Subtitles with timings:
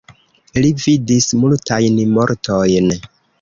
[0.63, 2.91] Li vidis multajn mortojn.